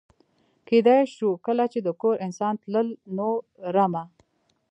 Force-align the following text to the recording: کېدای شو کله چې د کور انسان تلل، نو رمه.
کېدای 0.67 1.01
شو 1.15 1.29
کله 1.45 1.65
چې 1.73 1.79
د 1.83 1.89
کور 2.01 2.15
انسان 2.25 2.53
تلل، 2.63 2.87
نو 3.15 3.27
رمه. 3.75 4.03